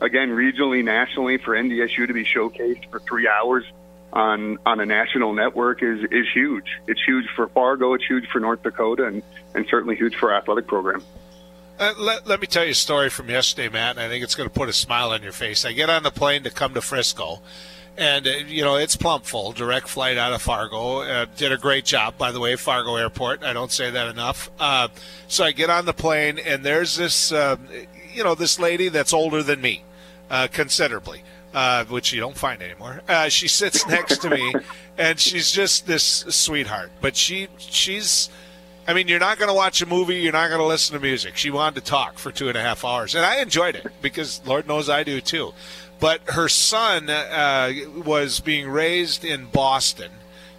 Again, 0.00 0.30
regionally, 0.30 0.84
nationally, 0.84 1.38
for 1.38 1.54
NDSU 1.54 2.06
to 2.06 2.12
be 2.12 2.24
showcased 2.24 2.90
for 2.90 3.00
three 3.00 3.28
hours 3.28 3.64
on 4.12 4.58
on 4.64 4.80
a 4.80 4.86
national 4.86 5.32
network 5.32 5.82
is 5.82 6.00
is 6.10 6.26
huge. 6.32 6.66
It's 6.86 7.02
huge 7.04 7.26
for 7.34 7.48
Fargo. 7.48 7.94
It's 7.94 8.06
huge 8.06 8.26
for 8.28 8.40
North 8.40 8.62
Dakota, 8.62 9.06
and 9.06 9.22
and 9.54 9.66
certainly 9.68 9.96
huge 9.96 10.16
for 10.16 10.32
our 10.32 10.38
athletic 10.38 10.66
program. 10.66 11.02
Uh, 11.78 11.92
let, 11.98 12.26
let 12.26 12.40
me 12.40 12.46
tell 12.46 12.64
you 12.64 12.70
a 12.70 12.74
story 12.74 13.10
from 13.10 13.28
yesterday, 13.28 13.68
Matt, 13.68 13.96
and 13.96 14.00
I 14.00 14.08
think 14.08 14.24
it's 14.24 14.34
going 14.34 14.48
to 14.48 14.54
put 14.54 14.70
a 14.70 14.72
smile 14.72 15.10
on 15.10 15.22
your 15.22 15.32
face. 15.32 15.66
I 15.66 15.72
get 15.72 15.90
on 15.90 16.04
the 16.04 16.10
plane 16.10 16.42
to 16.44 16.50
come 16.50 16.72
to 16.72 16.80
Frisco, 16.80 17.42
and, 17.98 18.26
uh, 18.26 18.30
you 18.48 18.64
know, 18.64 18.76
it's 18.76 18.96
plump 18.96 19.26
full, 19.26 19.52
direct 19.52 19.86
flight 19.86 20.16
out 20.16 20.32
of 20.32 20.40
Fargo. 20.40 21.00
Uh, 21.00 21.26
did 21.36 21.52
a 21.52 21.58
great 21.58 21.84
job, 21.84 22.16
by 22.16 22.32
the 22.32 22.40
way, 22.40 22.56
Fargo 22.56 22.96
Airport. 22.96 23.42
I 23.42 23.52
don't 23.52 23.70
say 23.70 23.90
that 23.90 24.06
enough. 24.06 24.50
Uh, 24.58 24.88
so 25.28 25.44
I 25.44 25.52
get 25.52 25.68
on 25.68 25.84
the 25.84 25.92
plane, 25.92 26.38
and 26.38 26.64
there's 26.64 26.96
this, 26.96 27.30
uh, 27.30 27.56
you 28.10 28.24
know, 28.24 28.34
this 28.34 28.58
lady 28.58 28.88
that's 28.88 29.12
older 29.12 29.42
than 29.42 29.60
me, 29.60 29.84
uh, 30.30 30.48
considerably 30.50 31.24
uh, 31.56 31.86
which 31.86 32.12
you 32.12 32.20
don't 32.20 32.36
find 32.36 32.62
anymore. 32.62 33.00
Uh, 33.08 33.30
she 33.30 33.48
sits 33.48 33.86
next 33.88 34.18
to 34.18 34.28
me, 34.28 34.54
and 34.98 35.18
she's 35.18 35.50
just 35.50 35.86
this 35.86 36.04
sweetheart. 36.28 36.90
But 37.00 37.16
she 37.16 37.48
she's, 37.56 38.28
I 38.86 38.92
mean, 38.92 39.08
you're 39.08 39.18
not 39.18 39.38
going 39.38 39.48
to 39.48 39.54
watch 39.54 39.80
a 39.80 39.86
movie, 39.86 40.16
you're 40.16 40.34
not 40.34 40.48
going 40.48 40.60
to 40.60 40.66
listen 40.66 40.94
to 40.94 41.00
music. 41.00 41.38
She 41.38 41.50
wanted 41.50 41.76
to 41.76 41.90
talk 41.90 42.18
for 42.18 42.30
two 42.30 42.48
and 42.48 42.58
a 42.58 42.60
half 42.60 42.84
hours, 42.84 43.14
and 43.14 43.24
I 43.24 43.40
enjoyed 43.40 43.74
it 43.74 43.86
because 44.02 44.42
Lord 44.44 44.68
knows 44.68 44.90
I 44.90 45.02
do 45.02 45.22
too. 45.22 45.54
But 45.98 46.20
her 46.26 46.50
son 46.50 47.08
uh, 47.08 47.72
was 48.04 48.40
being 48.40 48.68
raised 48.68 49.24
in 49.24 49.46
Boston 49.46 50.10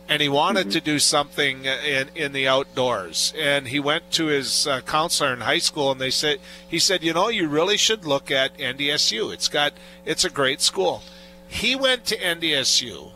and 0.09 0.21
he 0.21 0.29
wanted 0.29 0.71
to 0.71 0.81
do 0.81 0.99
something 0.99 1.65
in 1.65 2.09
in 2.15 2.31
the 2.31 2.47
outdoors. 2.47 3.33
And 3.37 3.67
he 3.67 3.79
went 3.79 4.11
to 4.11 4.27
his 4.27 4.67
uh, 4.67 4.81
counselor 4.81 5.33
in 5.33 5.41
high 5.41 5.59
school, 5.59 5.91
and 5.91 5.99
they 5.99 6.11
said 6.11 6.39
he 6.67 6.79
said, 6.79 7.03
you 7.03 7.13
know, 7.13 7.29
you 7.29 7.47
really 7.47 7.77
should 7.77 8.05
look 8.05 8.31
at 8.31 8.57
NDSU. 8.57 9.33
It's 9.33 9.47
got 9.47 9.73
it's 10.05 10.25
a 10.25 10.29
great 10.29 10.61
school. 10.61 11.03
He 11.47 11.75
went 11.75 12.05
to 12.05 12.17
NDSU. 12.17 13.11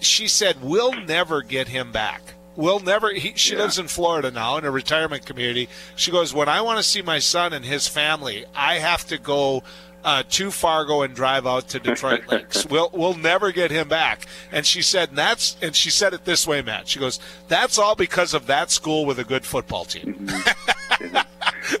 She 0.00 0.26
said, 0.26 0.62
we'll 0.62 1.00
never 1.00 1.42
get 1.42 1.68
him 1.68 1.92
back. 1.92 2.34
We'll 2.54 2.80
never. 2.80 3.12
He, 3.12 3.32
she 3.36 3.54
yeah. 3.54 3.62
lives 3.62 3.78
in 3.78 3.88
Florida 3.88 4.30
now 4.30 4.58
in 4.58 4.64
a 4.64 4.70
retirement 4.70 5.24
community. 5.24 5.68
She 5.96 6.10
goes, 6.10 6.34
when 6.34 6.48
I 6.48 6.60
want 6.60 6.78
to 6.78 6.82
see 6.82 7.00
my 7.00 7.18
son 7.18 7.52
and 7.52 7.64
his 7.64 7.88
family, 7.88 8.44
I 8.54 8.74
have 8.74 9.06
to 9.06 9.18
go 9.18 9.62
uh, 10.04 10.22
to 10.30 10.50
Fargo 10.50 11.02
and 11.02 11.14
drive 11.14 11.46
out 11.46 11.68
to 11.68 11.78
Detroit 11.78 12.26
Lakes. 12.28 12.66
we'll 12.70 12.90
we'll 12.92 13.14
never 13.14 13.52
get 13.52 13.70
him 13.70 13.88
back. 13.88 14.26
And 14.50 14.66
she 14.66 14.82
said, 14.82 15.10
and 15.10 15.18
that's 15.18 15.56
and 15.62 15.74
she 15.74 15.90
said 15.90 16.14
it 16.14 16.24
this 16.24 16.46
way, 16.46 16.62
Matt. 16.62 16.88
She 16.88 16.98
goes, 16.98 17.20
that's 17.48 17.78
all 17.78 17.94
because 17.94 18.34
of 18.34 18.46
that 18.46 18.70
school 18.70 19.06
with 19.06 19.18
a 19.18 19.24
good 19.24 19.44
football 19.44 19.84
team. 19.84 20.14
Mm-hmm. 20.14 21.16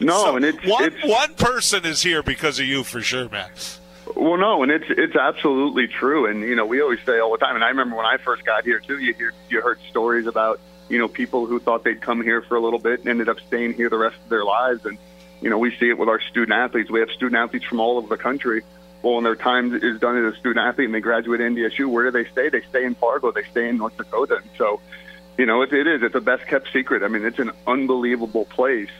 no, 0.04 0.24
so 0.24 0.36
and 0.36 0.44
it's 0.44 0.64
one 0.64 0.84
it's, 0.84 1.04
one 1.04 1.34
person 1.34 1.84
is 1.84 2.02
here 2.02 2.22
because 2.22 2.58
of 2.58 2.66
you 2.66 2.84
for 2.84 3.00
sure, 3.00 3.28
Matt. 3.28 3.78
Well, 4.16 4.36
no, 4.36 4.62
and 4.62 4.70
it's 4.70 4.86
it's 4.88 5.16
absolutely 5.16 5.86
true. 5.86 6.26
And 6.26 6.42
you 6.42 6.54
know, 6.54 6.66
we 6.66 6.80
always 6.80 7.00
say 7.04 7.18
all 7.18 7.32
the 7.32 7.38
time. 7.38 7.54
And 7.54 7.64
I 7.64 7.68
remember 7.68 7.96
when 7.96 8.06
I 8.06 8.18
first 8.18 8.44
got 8.44 8.64
here 8.64 8.80
too. 8.80 8.98
You 8.98 9.14
hear 9.14 9.32
you 9.48 9.60
heard 9.60 9.78
stories 9.90 10.26
about 10.26 10.60
you 10.88 10.98
know 10.98 11.08
people 11.08 11.46
who 11.46 11.58
thought 11.58 11.84
they'd 11.84 12.00
come 12.00 12.22
here 12.22 12.42
for 12.42 12.56
a 12.56 12.60
little 12.60 12.78
bit 12.78 13.00
and 13.00 13.08
ended 13.08 13.28
up 13.28 13.40
staying 13.40 13.74
here 13.74 13.88
the 13.88 13.98
rest 13.98 14.16
of 14.16 14.28
their 14.28 14.44
lives. 14.44 14.84
And 14.84 14.98
you 15.42 15.50
know, 15.50 15.58
we 15.58 15.76
see 15.76 15.90
it 15.90 15.98
with 15.98 16.08
our 16.08 16.20
student 16.20 16.52
athletes. 16.52 16.90
We 16.90 17.00
have 17.00 17.10
student 17.10 17.36
athletes 17.36 17.66
from 17.66 17.80
all 17.80 17.98
over 17.98 18.08
the 18.08 18.22
country. 18.22 18.62
Well, 19.02 19.14
when 19.14 19.24
their 19.24 19.34
time 19.34 19.74
is 19.74 19.98
done 19.98 20.24
as 20.24 20.34
a 20.34 20.36
student 20.38 20.64
athlete 20.64 20.86
and 20.86 20.94
they 20.94 21.00
graduate 21.00 21.40
NDSU, 21.40 21.86
where 21.86 22.04
do 22.04 22.10
they 22.12 22.30
stay? 22.30 22.48
They 22.48 22.62
stay 22.62 22.84
in 22.84 22.94
Fargo. 22.94 23.32
They 23.32 23.42
stay 23.50 23.68
in 23.68 23.76
North 23.76 23.96
Dakota. 23.96 24.36
And 24.36 24.50
so, 24.56 24.80
you 25.36 25.46
know, 25.46 25.62
it, 25.62 25.72
it 25.72 25.88
is. 25.88 26.02
It's 26.02 26.14
a 26.14 26.20
best 26.20 26.46
kept 26.46 26.72
secret. 26.72 27.02
I 27.02 27.08
mean, 27.08 27.24
it's 27.24 27.40
an 27.40 27.50
unbelievable 27.66 28.44
place. 28.44 28.90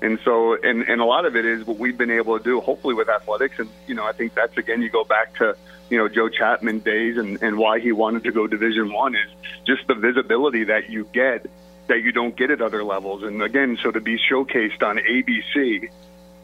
And 0.00 0.18
so, 0.24 0.56
and, 0.60 0.82
and 0.82 1.00
a 1.00 1.04
lot 1.04 1.26
of 1.26 1.36
it 1.36 1.46
is 1.46 1.64
what 1.64 1.78
we've 1.78 1.96
been 1.96 2.10
able 2.10 2.36
to 2.36 2.42
do, 2.42 2.60
hopefully, 2.60 2.94
with 2.94 3.08
athletics. 3.08 3.60
And, 3.60 3.68
you 3.86 3.94
know, 3.94 4.04
I 4.04 4.10
think 4.10 4.34
that's, 4.34 4.56
again, 4.58 4.82
you 4.82 4.90
go 4.90 5.04
back 5.04 5.36
to, 5.36 5.56
you 5.88 5.98
know, 5.98 6.08
Joe 6.08 6.28
Chapman 6.28 6.80
days 6.80 7.16
and, 7.16 7.40
and 7.40 7.56
why 7.56 7.78
he 7.78 7.92
wanted 7.92 8.24
to 8.24 8.32
go 8.32 8.48
Division 8.48 8.92
One 8.92 9.14
is 9.14 9.28
just 9.64 9.86
the 9.86 9.94
visibility 9.94 10.64
that 10.64 10.90
you 10.90 11.04
get 11.12 11.46
that 11.92 12.02
you 12.02 12.10
don't 12.10 12.34
get 12.34 12.50
at 12.50 12.62
other 12.62 12.82
levels. 12.82 13.22
And 13.22 13.42
again, 13.42 13.76
so 13.82 13.90
to 13.90 14.00
be 14.00 14.18
showcased 14.18 14.82
on 14.82 14.96
ABC 14.96 15.90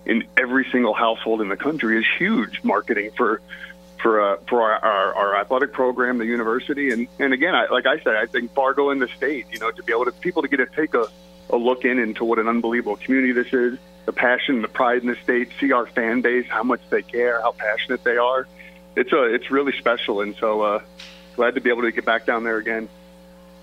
in 0.05 0.25
every 0.37 0.69
single 0.71 0.93
household 0.93 1.41
in 1.41 1.49
the 1.49 1.57
country 1.57 1.99
is 1.99 2.05
huge 2.19 2.63
marketing 2.63 3.13
for 3.17 3.41
for 4.03 4.21
uh, 4.21 4.37
for 4.47 4.61
our, 4.61 4.79
our, 4.85 5.15
our 5.15 5.41
athletic 5.41 5.73
program, 5.73 6.19
the 6.19 6.27
university, 6.27 6.91
and 6.91 7.09
and 7.19 7.33
again, 7.33 7.55
I, 7.55 7.69
like 7.69 7.87
I 7.87 7.99
said, 8.01 8.15
I 8.15 8.27
think 8.27 8.53
Fargo 8.53 8.91
in 8.91 8.99
the 8.99 9.09
state, 9.09 9.47
you 9.51 9.59
know, 9.59 9.71
to 9.71 9.83
be 9.83 9.91
able 9.91 10.05
to 10.05 10.13
people 10.13 10.43
to 10.43 10.49
get 10.49 10.59
to 10.59 10.67
take 10.67 10.93
a, 10.93 11.07
a 11.49 11.57
look 11.57 11.87
in 11.87 11.99
into 11.99 12.27
what 12.27 12.39
an 12.39 12.47
unbelievable 12.47 12.97
community 12.97 13.33
this 13.33 13.51
is, 13.55 13.79
the 14.05 14.13
passion, 14.13 14.61
the 14.61 14.69
pride 14.69 15.01
in 15.01 15.09
the 15.09 15.17
state, 15.17 15.49
see 15.59 15.73
our 15.73 15.87
fan 15.87 16.21
base, 16.21 16.47
how 16.47 16.63
much 16.63 16.81
they 16.91 17.01
care, 17.01 17.41
how 17.41 17.53
passionate 17.53 18.05
they 18.05 18.19
are. 18.19 18.47
It's 18.97 19.13
a 19.15 19.23
it's 19.35 19.51
really 19.51 19.73
special, 19.79 20.21
and 20.21 20.37
so 20.37 20.61
uh, 20.61 20.81
glad 21.37 21.55
to 21.55 21.63
be 21.63 21.71
able 21.71 21.83
to 21.83 21.91
get 21.91 22.05
back 22.05 22.27
down 22.27 22.45
there 22.45 22.59
again. 22.59 22.91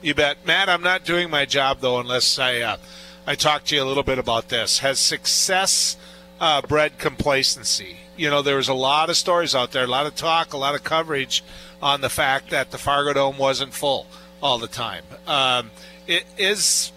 You 0.05 0.13
bet, 0.13 0.45
Matt. 0.45 0.69
I'm 0.69 0.83
not 0.83 1.03
doing 1.03 1.31
my 1.31 1.45
job 1.45 1.79
though 1.79 1.99
unless 1.99 2.37
I 2.37 2.59
uh, 2.59 2.77
I 3.25 3.33
talk 3.33 3.63
to 3.63 3.75
you 3.75 3.81
a 3.81 3.85
little 3.85 4.03
bit 4.03 4.19
about 4.19 4.49
this. 4.49 4.77
Has 4.77 4.99
success 4.99 5.97
uh, 6.39 6.61
bred 6.61 6.99
complacency? 6.99 7.97
You 8.15 8.29
know, 8.29 8.43
there 8.43 8.57
was 8.57 8.67
a 8.67 8.75
lot 8.75 9.09
of 9.09 9.17
stories 9.17 9.55
out 9.55 9.71
there, 9.71 9.85
a 9.85 9.87
lot 9.87 10.05
of 10.05 10.13
talk, 10.13 10.53
a 10.53 10.57
lot 10.57 10.75
of 10.75 10.83
coverage 10.83 11.43
on 11.81 12.01
the 12.01 12.09
fact 12.09 12.51
that 12.51 12.69
the 12.69 12.77
Fargodome 12.77 13.39
wasn't 13.39 13.73
full 13.73 14.05
all 14.43 14.59
the 14.59 14.67
time. 14.67 15.01
Um, 15.25 15.71
it 16.05 16.25
is 16.37 16.91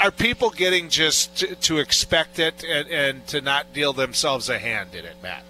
are 0.00 0.12
people 0.12 0.50
getting 0.50 0.90
just 0.90 1.38
to, 1.38 1.56
to 1.56 1.78
expect 1.78 2.38
it 2.38 2.62
and, 2.62 2.88
and, 2.88 3.26
to 3.26 3.40
not 3.40 3.72
deal 3.72 3.92
themselves 3.92 4.48
a 4.48 4.60
hand 4.60 4.94
in 4.94 5.04
it, 5.04 5.16
Matt? 5.24 5.42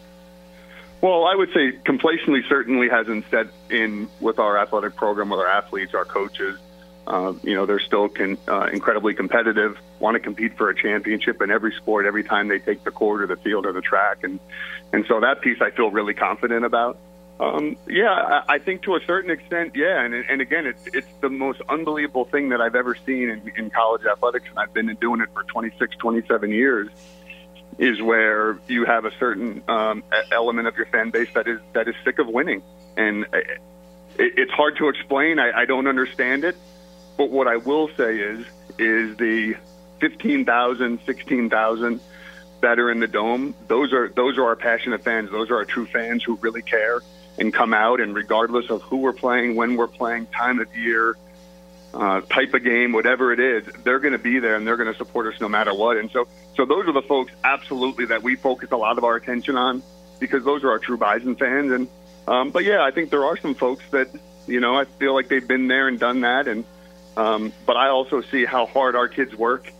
Well, 1.02 1.26
I 1.26 1.34
would 1.34 1.52
say 1.52 1.72
complacently 1.84 2.40
certainly 2.48 2.88
hasn't 2.88 3.26
set 3.30 3.48
in 3.68 4.08
with 4.20 4.38
our 4.38 4.56
athletic 4.56 4.96
program, 4.96 5.28
with 5.28 5.40
our 5.40 5.46
athletes, 5.46 5.92
our 5.92 6.06
coaches. 6.06 6.58
Uh, 7.08 7.32
you 7.42 7.54
know, 7.54 7.64
they're 7.64 7.80
still 7.80 8.06
can, 8.06 8.36
uh, 8.46 8.68
incredibly 8.70 9.14
competitive, 9.14 9.78
want 9.98 10.14
to 10.14 10.20
compete 10.20 10.58
for 10.58 10.68
a 10.68 10.74
championship 10.74 11.40
in 11.40 11.50
every 11.50 11.72
sport 11.72 12.04
every 12.04 12.22
time 12.22 12.48
they 12.48 12.58
take 12.58 12.84
the 12.84 12.90
court 12.90 13.22
or 13.22 13.26
the 13.26 13.36
field 13.36 13.64
or 13.64 13.72
the 13.72 13.80
track, 13.80 14.18
and 14.24 14.38
and 14.92 15.06
so 15.06 15.20
that 15.20 15.40
piece 15.40 15.56
I 15.62 15.70
feel 15.70 15.90
really 15.90 16.12
confident 16.12 16.66
about. 16.66 16.98
Um, 17.40 17.78
yeah, 17.88 18.10
I, 18.10 18.54
I 18.54 18.58
think 18.58 18.82
to 18.82 18.96
a 18.96 19.00
certain 19.06 19.30
extent, 19.30 19.74
yeah, 19.74 20.02
and 20.02 20.12
and 20.12 20.42
again, 20.42 20.66
it's 20.66 20.86
it's 20.92 21.08
the 21.22 21.30
most 21.30 21.62
unbelievable 21.66 22.26
thing 22.26 22.50
that 22.50 22.60
I've 22.60 22.74
ever 22.74 22.94
seen 23.06 23.30
in, 23.30 23.52
in 23.56 23.70
college 23.70 24.04
athletics, 24.04 24.44
and 24.50 24.58
I've 24.58 24.74
been 24.74 24.90
in 24.90 24.96
doing 24.96 25.22
it 25.22 25.30
for 25.32 25.44
26, 25.44 25.96
27 25.96 26.50
years. 26.50 26.88
Is 27.78 28.02
where 28.02 28.58
you 28.66 28.84
have 28.84 29.06
a 29.06 29.16
certain 29.18 29.62
um, 29.66 30.02
element 30.30 30.68
of 30.68 30.76
your 30.76 30.86
fan 30.86 31.08
base 31.08 31.28
that 31.32 31.48
is 31.48 31.60
that 31.72 31.88
is 31.88 31.94
sick 32.04 32.18
of 32.18 32.26
winning, 32.26 32.62
and 32.98 33.24
it, 33.32 33.60
it's 34.18 34.52
hard 34.52 34.76
to 34.76 34.88
explain. 34.88 35.38
I, 35.38 35.60
I 35.60 35.64
don't 35.64 35.86
understand 35.86 36.44
it, 36.44 36.56
but 37.18 37.30
what 37.30 37.46
I 37.46 37.56
will 37.56 37.88
say 37.96 38.18
is 38.18 38.46
is 38.78 39.16
the 39.16 39.56
15,000, 40.00 41.00
16,000 41.04 42.00
that 42.60 42.78
are 42.78 42.90
in 42.90 43.00
the 43.00 43.06
dome. 43.06 43.54
Those 43.66 43.92
are 43.92 44.08
those 44.08 44.38
are 44.38 44.44
our 44.44 44.56
passionate 44.56 45.04
fans. 45.04 45.30
Those 45.30 45.50
are 45.50 45.56
our 45.56 45.64
true 45.64 45.86
fans 45.86 46.24
who 46.24 46.36
really 46.36 46.62
care 46.62 47.02
and 47.38 47.52
come 47.52 47.74
out. 47.74 48.00
And 48.00 48.14
regardless 48.14 48.70
of 48.70 48.82
who 48.82 48.98
we're 48.98 49.12
playing, 49.12 49.56
when 49.56 49.76
we're 49.76 49.88
playing, 49.88 50.26
time 50.26 50.60
of 50.60 50.74
year, 50.76 51.16
uh, 51.94 52.20
type 52.22 52.54
of 52.54 52.64
game, 52.64 52.92
whatever 52.92 53.32
it 53.32 53.40
is, 53.40 53.64
they're 53.84 54.00
going 54.00 54.12
to 54.12 54.18
be 54.18 54.38
there 54.38 54.56
and 54.56 54.66
they're 54.66 54.76
going 54.76 54.92
to 54.92 54.98
support 54.98 55.32
us 55.32 55.40
no 55.40 55.48
matter 55.48 55.74
what. 55.74 55.96
And 55.96 56.10
so, 56.10 56.28
so 56.56 56.64
those 56.64 56.86
are 56.86 56.92
the 56.92 57.02
folks 57.02 57.32
absolutely 57.44 58.06
that 58.06 58.22
we 58.22 58.36
focus 58.36 58.70
a 58.72 58.76
lot 58.76 58.98
of 58.98 59.04
our 59.04 59.16
attention 59.16 59.56
on 59.56 59.82
because 60.18 60.44
those 60.44 60.64
are 60.64 60.70
our 60.70 60.78
true 60.78 60.96
Bison 60.96 61.36
fans. 61.36 61.72
And 61.72 61.88
um, 62.26 62.50
but 62.50 62.64
yeah, 62.64 62.82
I 62.84 62.90
think 62.90 63.10
there 63.10 63.24
are 63.24 63.36
some 63.36 63.54
folks 63.54 63.84
that 63.90 64.08
you 64.46 64.60
know 64.60 64.74
I 64.74 64.84
feel 64.84 65.14
like 65.14 65.28
they've 65.28 65.46
been 65.46 65.68
there 65.68 65.88
and 65.88 65.98
done 65.98 66.20
that. 66.22 66.48
And 66.48 66.64
um, 67.18 67.52
but 67.66 67.76
I 67.76 67.88
also 67.88 68.22
see 68.22 68.44
how 68.44 68.66
hard 68.66 68.96
our 68.96 69.08
kids 69.08 69.34
work 69.34 69.72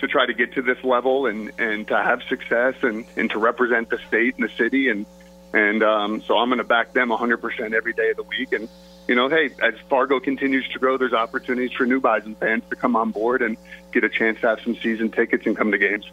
to 0.00 0.06
try 0.06 0.26
to 0.26 0.34
get 0.34 0.52
to 0.54 0.62
this 0.62 0.82
level 0.84 1.26
and 1.26 1.50
and 1.58 1.88
to 1.88 1.96
have 1.96 2.22
success 2.28 2.74
and 2.82 3.06
and 3.16 3.30
to 3.30 3.38
represent 3.38 3.90
the 3.90 3.98
state 4.06 4.36
and 4.36 4.48
the 4.48 4.52
city 4.56 4.88
and 4.88 5.06
and 5.54 5.84
um, 5.84 6.20
so 6.22 6.36
I'm 6.36 6.48
going 6.48 6.58
to 6.58 6.64
back 6.64 6.92
them 6.92 7.10
100% 7.10 7.72
every 7.74 7.92
day 7.92 8.10
of 8.10 8.16
the 8.16 8.24
week. 8.24 8.52
And, 8.52 8.68
you 9.06 9.14
know, 9.14 9.28
hey, 9.28 9.50
as 9.62 9.74
Fargo 9.88 10.18
continues 10.18 10.68
to 10.70 10.80
grow, 10.80 10.98
there's 10.98 11.12
opportunities 11.12 11.70
for 11.76 11.86
new 11.86 12.00
Bison 12.00 12.34
fans 12.34 12.64
to 12.70 12.76
come 12.76 12.96
on 12.96 13.12
board 13.12 13.40
and 13.40 13.56
get 13.92 14.02
a 14.02 14.08
chance 14.08 14.40
to 14.40 14.48
have 14.48 14.60
some 14.62 14.74
season 14.74 15.12
tickets 15.12 15.46
and 15.46 15.56
come 15.56 15.70
to 15.70 15.78
games. 15.78 16.10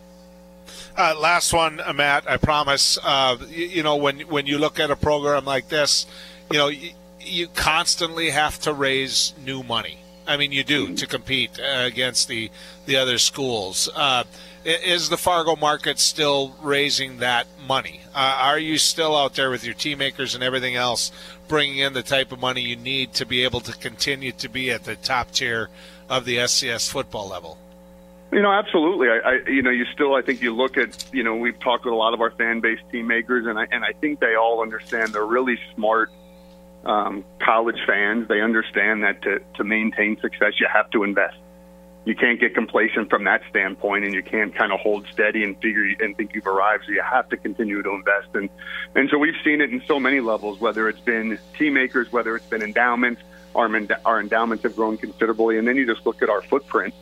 Uh, 0.95 1.15
last 1.19 1.53
one, 1.53 1.79
uh, 1.79 1.91
Matt. 1.91 2.29
I 2.29 2.37
promise. 2.37 2.99
Uh, 3.01 3.37
you, 3.49 3.65
you, 3.65 3.83
know, 3.83 3.95
when 3.95 4.19
when 4.21 4.45
you 4.45 4.59
look 4.59 4.79
at 4.79 4.91
a 4.91 4.95
program 4.95 5.43
like 5.43 5.69
this, 5.69 6.05
you 6.51 6.59
know, 6.59 6.67
you, 6.67 6.91
you 7.19 7.47
constantly 7.47 8.29
have 8.29 8.59
to 8.61 8.73
raise 8.73 9.33
new 9.43 9.63
money. 9.63 9.97
I 10.31 10.37
mean, 10.37 10.53
you 10.53 10.63
do 10.63 10.95
to 10.95 11.05
compete 11.05 11.59
uh, 11.59 11.83
against 11.83 12.29
the 12.29 12.49
the 12.85 12.95
other 12.95 13.17
schools. 13.17 13.89
Uh, 13.93 14.23
is 14.63 15.09
the 15.09 15.17
Fargo 15.17 15.55
market 15.55 15.99
still 15.99 16.55
raising 16.61 17.17
that 17.17 17.47
money? 17.67 18.01
Uh, 18.15 18.37
are 18.41 18.59
you 18.59 18.77
still 18.77 19.15
out 19.15 19.33
there 19.33 19.49
with 19.49 19.65
your 19.65 19.73
team 19.73 19.97
makers 19.97 20.33
and 20.33 20.43
everything 20.43 20.75
else, 20.75 21.11
bringing 21.47 21.79
in 21.79 21.93
the 21.93 22.03
type 22.03 22.31
of 22.31 22.39
money 22.39 22.61
you 22.61 22.75
need 22.75 23.13
to 23.13 23.25
be 23.25 23.43
able 23.43 23.59
to 23.59 23.73
continue 23.77 24.31
to 24.33 24.47
be 24.47 24.71
at 24.71 24.83
the 24.83 24.95
top 24.95 25.31
tier 25.31 25.69
of 26.09 26.25
the 26.25 26.37
FCS 26.37 26.89
football 26.89 27.27
level? 27.27 27.57
You 28.31 28.41
know, 28.41 28.51
absolutely. 28.51 29.09
I, 29.09 29.17
I, 29.17 29.49
you 29.49 29.61
know, 29.61 29.71
you 29.71 29.85
still. 29.93 30.15
I 30.15 30.21
think 30.21 30.41
you 30.41 30.55
look 30.55 30.77
at. 30.77 31.05
You 31.11 31.23
know, 31.23 31.35
we've 31.35 31.59
talked 31.59 31.83
with 31.83 31.93
a 31.93 31.97
lot 31.97 32.13
of 32.13 32.21
our 32.21 32.31
fan 32.31 32.61
base 32.61 32.79
team 32.89 33.07
makers, 33.07 33.45
and 33.45 33.59
I 33.59 33.67
and 33.69 33.83
I 33.83 33.91
think 33.91 34.21
they 34.21 34.35
all 34.35 34.61
understand. 34.61 35.11
They're 35.11 35.25
really 35.25 35.59
smart 35.75 36.09
um, 36.85 37.23
college 37.39 37.79
fans. 37.85 38.27
They 38.27 38.41
understand 38.41 39.03
that 39.03 39.21
to 39.23 39.41
to 39.55 39.63
maintain 39.63 40.19
success, 40.19 40.53
you 40.59 40.67
have 40.71 40.89
to 40.91 41.03
invest 41.03 41.37
you 42.03 42.15
can't 42.15 42.39
get 42.39 42.55
complacent 42.55 43.09
from 43.09 43.25
that 43.25 43.41
standpoint, 43.49 44.05
and 44.05 44.13
you 44.13 44.23
can't 44.23 44.55
kind 44.55 44.71
of 44.71 44.79
hold 44.79 45.05
steady 45.11 45.43
and 45.43 45.55
figure 45.61 45.85
and 45.99 46.17
think 46.17 46.33
you've 46.33 46.47
arrived. 46.47 46.85
So 46.85 46.93
you 46.93 47.01
have 47.03 47.29
to 47.29 47.37
continue 47.37 47.81
to 47.83 47.89
invest, 47.91 48.29
and 48.33 48.49
and 48.95 49.09
so 49.09 49.17
we've 49.19 49.35
seen 49.43 49.61
it 49.61 49.71
in 49.71 49.83
so 49.87 49.99
many 49.99 50.19
levels. 50.19 50.59
Whether 50.59 50.89
it's 50.89 50.99
been 50.99 51.37
team 51.57 51.73
makers, 51.73 52.11
whether 52.11 52.35
it's 52.35 52.47
been 52.47 52.63
endowments, 52.63 53.21
our 53.53 53.69
our 54.05 54.19
endowments 54.19 54.63
have 54.63 54.75
grown 54.75 54.97
considerably, 54.97 55.59
and 55.59 55.67
then 55.67 55.75
you 55.75 55.85
just 55.85 56.05
look 56.05 56.23
at 56.23 56.29
our 56.29 56.41
footprint. 56.41 56.95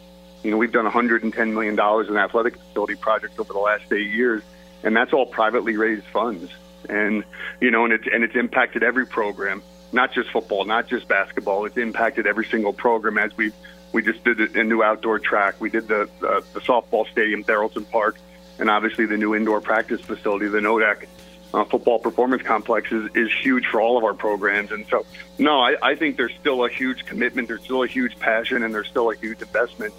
You 0.43 0.51
know, 0.51 0.57
we've 0.57 0.71
done 0.71 0.85
110 0.85 1.53
million 1.53 1.75
dollars 1.75 2.09
in 2.09 2.17
athletic 2.17 2.57
facility 2.57 2.95
projects 2.95 3.39
over 3.39 3.53
the 3.53 3.59
last 3.59 3.91
eight 3.93 4.11
years, 4.11 4.43
and 4.83 4.95
that's 4.95 5.13
all 5.13 5.25
privately 5.25 5.77
raised 5.77 6.05
funds. 6.07 6.51
And 6.87 7.23
you 7.59 7.71
know, 7.71 7.85
and 7.85 7.93
it's 7.93 8.07
and 8.11 8.23
it's 8.23 8.35
impacted 8.35 8.83
every 8.83 9.05
program, 9.05 9.61
not 9.91 10.13
just 10.13 10.29
football, 10.31 10.65
not 10.65 10.87
just 10.87 11.07
basketball. 11.07 11.65
It's 11.65 11.77
impacted 11.77 12.27
every 12.27 12.45
single 12.45 12.73
program 12.73 13.17
as 13.17 13.35
we've 13.35 13.53
we 13.91 14.03
just 14.03 14.23
did 14.23 14.55
a 14.55 14.63
new 14.63 14.83
outdoor 14.83 15.19
track. 15.19 15.55
We 15.59 15.69
did 15.69 15.87
the 15.87 16.03
uh, 16.21 16.41
the 16.53 16.61
softball 16.61 17.09
stadium, 17.11 17.43
Tharaldson 17.43 17.89
Park, 17.89 18.17
and 18.59 18.69
obviously 18.69 19.05
the 19.05 19.17
new 19.17 19.35
indoor 19.35 19.61
practice 19.61 20.01
facility, 20.01 20.47
the 20.47 20.59
Nodak 20.59 21.05
uh, 21.53 21.63
Football 21.65 21.99
Performance 21.99 22.43
Complex, 22.43 22.91
is, 22.91 23.09
is 23.15 23.31
huge 23.41 23.65
for 23.65 23.81
all 23.81 23.97
of 23.97 24.03
our 24.03 24.13
programs. 24.13 24.71
And 24.71 24.85
so, 24.87 25.05
no, 25.37 25.59
I, 25.59 25.75
I 25.81 25.95
think 25.95 26.17
there's 26.17 26.35
still 26.39 26.65
a 26.65 26.69
huge 26.69 27.05
commitment, 27.05 27.47
there's 27.47 27.63
still 27.63 27.83
a 27.83 27.87
huge 27.87 28.19
passion, 28.19 28.63
and 28.63 28.73
there's 28.73 28.87
still 28.87 29.09
a 29.09 29.15
huge 29.15 29.41
investment 29.41 29.93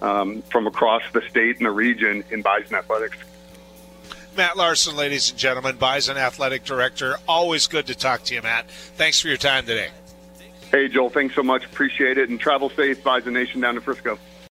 um, 0.00 0.42
from 0.42 0.66
across 0.66 1.02
the 1.12 1.22
state 1.28 1.58
and 1.58 1.66
the 1.66 1.70
region 1.70 2.24
in 2.30 2.42
Bison 2.42 2.76
athletics. 2.76 3.18
Matt 4.36 4.56
Larsen, 4.56 4.96
ladies 4.96 5.30
and 5.30 5.38
gentlemen, 5.38 5.76
Bison 5.76 6.16
Athletic 6.16 6.64
Director. 6.64 7.16
Always 7.28 7.66
good 7.66 7.86
to 7.86 7.94
talk 7.94 8.24
to 8.24 8.34
you, 8.34 8.42
Matt. 8.42 8.68
Thanks 8.70 9.20
for 9.20 9.28
your 9.28 9.36
time 9.36 9.66
today. 9.66 9.90
Hey, 10.70 10.88
Joel, 10.88 11.10
thanks 11.10 11.34
so 11.34 11.42
much. 11.42 11.64
Appreciate 11.64 12.18
it. 12.18 12.28
And 12.28 12.40
travel 12.40 12.70
safe, 12.70 13.02
Bison 13.04 13.32
Nation 13.32 13.60
down 13.60 13.74
to 13.76 13.80
Frisco. 13.80 14.18